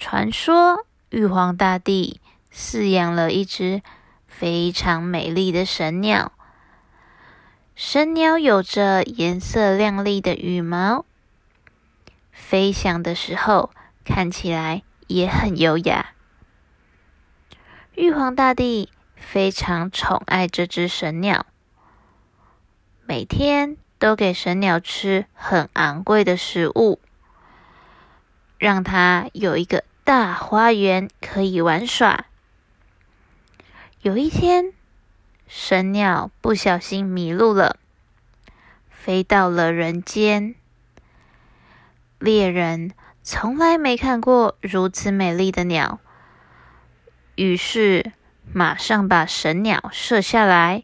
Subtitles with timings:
[0.00, 3.82] 传说玉皇大帝饲养了一只
[4.26, 6.32] 非常美丽的神鸟。
[7.76, 11.04] 神鸟有着颜色亮丽的羽毛，
[12.32, 13.70] 飞翔的时候
[14.02, 16.14] 看起来也很优雅。
[17.94, 21.44] 玉皇大帝非常宠爱这只神鸟，
[23.04, 26.98] 每天都给神鸟吃很昂贵的食物，
[28.56, 32.24] 让它有一个大花园可以玩耍。
[34.00, 34.72] 有一天，
[35.46, 37.76] 神鸟不小心迷路了，
[38.90, 40.56] 飞到了人间。
[42.18, 42.90] 猎人
[43.22, 46.00] 从来没看过如此美丽的鸟，
[47.36, 48.10] 于是
[48.52, 50.82] 马上把神鸟射下来，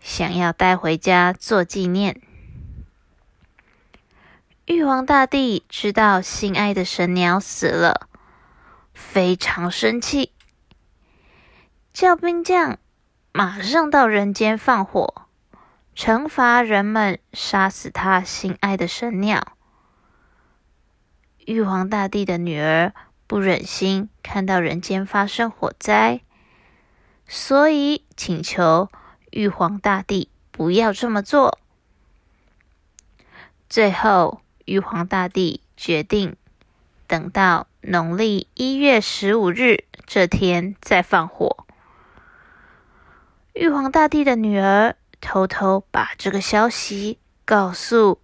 [0.00, 2.20] 想要带回家做纪念。
[4.68, 8.06] 玉皇大帝知道心爱的神鸟死了，
[8.92, 10.34] 非常生气，
[11.94, 12.78] 叫兵将。
[13.32, 15.26] 马上到人间放火，
[15.96, 19.56] 惩罚人们杀死他心爱的神鸟。
[21.46, 22.92] 玉皇大帝的女儿
[23.26, 26.20] 不忍心看到人间发生火灾，
[27.26, 28.90] 所以请求
[29.30, 31.58] 玉皇大帝不要这么做。
[33.70, 36.36] 最后，玉皇大帝决定
[37.06, 41.64] 等到农历一月十五日这天再放火。
[43.54, 48.20] 玉皇大帝的女儿偷偷把这个消息告诉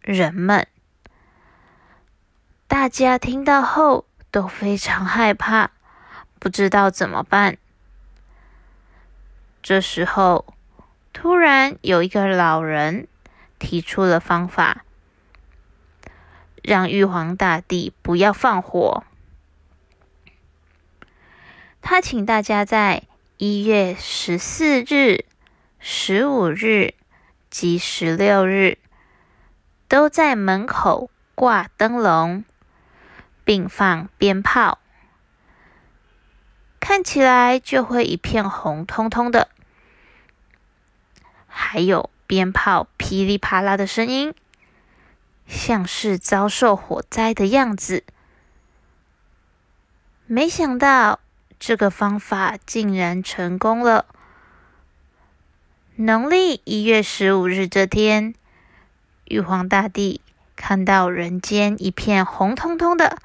[0.00, 0.68] 人们，
[2.68, 5.72] 大家听到后都非常害怕，
[6.38, 7.58] 不知道怎么办。
[9.60, 10.54] 这时候，
[11.12, 13.08] 突然有一个老人
[13.58, 14.84] 提出了方法，
[16.62, 19.04] 让玉皇大帝不要放火。
[21.80, 23.04] 他请大家在。
[23.40, 25.24] 一月十四日、
[25.78, 26.94] 十五日
[27.50, 28.78] 及十六日，
[29.86, 32.42] 都在门口挂灯笼，
[33.44, 34.80] 并放鞭炮，
[36.80, 39.50] 看起来就会一片红彤彤的，
[41.46, 44.34] 还有鞭炮噼里啪啦的声音，
[45.48, 48.04] 像是遭受火灾的样子。
[50.26, 51.18] 没想到。
[51.60, 54.06] 这个方法竟然成功了！
[55.96, 58.32] 农历一月十五日这天，
[59.24, 60.20] 玉皇大帝
[60.54, 63.18] 看到人间一片红彤彤的，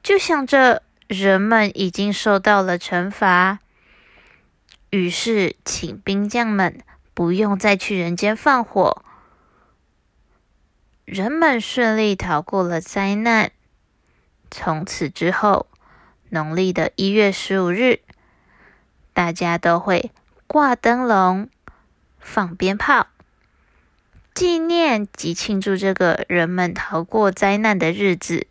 [0.00, 3.58] 就想着人们已经受到了惩罚，
[4.90, 6.78] 于是请兵将们
[7.14, 9.02] 不用再去人间放火，
[11.04, 13.52] 人们顺利逃过了灾难。
[14.50, 15.66] 从此之后。
[16.30, 18.00] 农历的一月十五日，
[19.12, 20.10] 大家都会
[20.48, 21.48] 挂灯笼、
[22.18, 23.06] 放鞭炮，
[24.34, 28.48] 纪念及庆祝这个人们逃过灾难的日子。